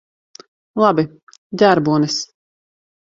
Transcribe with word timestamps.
Labi. 0.85 1.05
Ģērbonis. 1.63 2.21